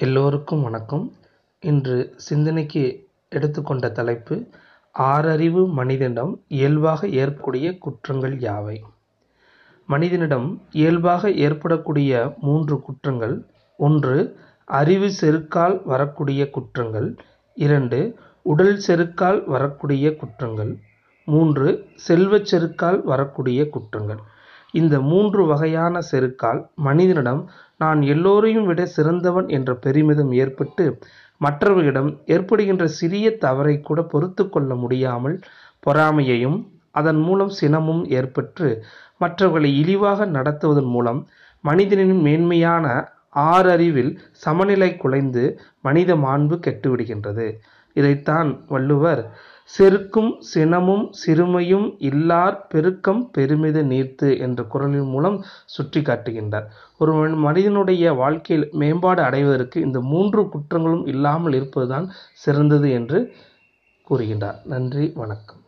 எல்லோருக்கும் 0.00 0.62
வணக்கம். 0.62 1.12
இன்று 1.60 2.12
சிந்தனைக்கு 2.16 3.08
எடுத்துக்கொண்ட 3.28 3.90
தலைப்பு 3.90 4.46
ஆறறிவு 4.98 5.72
மனிதனிடம் 5.72 6.40
இயல்பாக 6.48 7.08
ஏற்படக்கூடிய 7.08 7.78
குற்றங்கள் 7.78 8.36
யாவை? 8.38 8.80
மனிதனிடம் 9.86 10.62
இயல்பாக 10.72 11.30
ஏற்படக்கூடிய 11.30 12.34
மூன்று 12.40 12.80
குற்றங்கள் 12.80 13.46
ஒன்று 13.76 14.36
அறிவு 14.64 15.10
செருக்கால் 15.20 15.82
வரக்கூடிய 15.84 16.50
குற்றங்கள் 16.50 17.16
இரண்டு 17.54 18.16
உடல் 18.42 18.80
செருக்கால் 18.86 19.44
வரக்கூடிய 19.44 20.16
குற்றங்கள் 20.16 20.78
மூன்று 21.24 21.86
செல்வச் 21.94 22.54
செருக்கால் 22.54 23.02
வரக்கூடிய 23.02 23.68
குற்றங்கள். 23.68 24.20
இந்த 24.74 25.00
மூன்று 25.00 25.42
வகையான 25.46 26.00
செருக்கால் 26.10 26.60
மனிதனிடம் 26.82 27.42
நான் 27.76 28.00
எல்லோரையும் 28.02 28.66
விட 28.66 28.86
சிறந்தவன் 28.86 29.48
என்ற 29.48 29.70
பெருமிதம் 29.74 30.32
ஏற்பட்டு 30.32 30.84
மற்றவர்களிடம் 31.40 32.10
ஏற்படுகின்ற 32.26 32.84
சிறிய 32.84 33.36
தவறை 33.36 33.80
கூட 33.80 34.00
பொறுத்து 34.02 34.48
கொள்ள 34.48 34.74
முடியாமல் 34.74 35.36
பொறாமையையும் 35.86 36.58
அதன் 36.90 37.20
மூலம் 37.20 37.52
சினமும் 37.60 38.02
ஏற்பட்டு 38.10 38.66
மற்றவர்களை 39.18 39.70
இழிவாக 39.78 40.26
நடத்துவதன் 40.26 40.90
மூலம் 40.90 41.20
மனிதனின் 41.64 42.20
மேன்மையான 42.20 42.86
ஆறறிவில் 43.46 44.12
சமநிலை 44.32 44.96
குலைந்து 44.96 45.42
மனித 45.80 46.14
மாண்பு 46.16 46.56
கெட்டுவிடுகின்றது. 46.56 47.46
இதைத்தான் 47.94 48.64
வள்ளுவர் 48.68 49.22
செருக்கும் 49.78 50.30
சினமும் 50.54 51.04
சிறுமையும் 51.26 51.86
இல்லார் 52.00 52.56
பெருக்கம் 52.68 53.30
பெருமித 53.30 53.82
நீர்த்து 53.82 54.38
என்ற 54.38 54.62
குரலின் 54.62 55.08
மூலம் 55.08 55.44
சுட்டி 55.66 56.00
காட்டுகின்றார். 56.00 56.66
ஒரு 56.98 57.14
மனிதனுடைய 57.36 58.12
வாழ்க்கையில் 58.12 58.68
மேம்பாடு 58.72 59.22
அடைவதற்கு 59.22 59.80
இந்த 59.80 60.00
மூன்று 60.00 60.42
குற்றங்களும் 60.42 61.06
இல்லாமல் 61.06 61.52
இருப்பதுதான் 61.52 62.08
சிறந்தது 62.34 62.90
என்று 62.90 63.20
கூறுகின்றார். 64.10 64.60
நன்றி 64.64 65.12
வணக்கம். 65.14 65.59